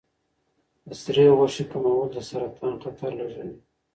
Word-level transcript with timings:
د 0.87 0.89
سرې 1.01 1.25
غوښې 1.37 1.63
کمول 1.71 2.07
د 2.13 2.17
سرطان 2.29 2.73
خطر 2.83 3.11
لږوي. 3.19 3.55